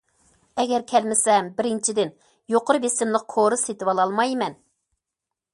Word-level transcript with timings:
ئەگەر 0.61 0.85
كەلمىسەم، 0.91 1.51
بىرىنچىدىن، 1.59 2.13
يۇقىرى 2.55 2.83
بېسىملىق 2.87 3.29
كورا 3.35 3.61
سېتىۋالالمايمەن. 3.65 4.61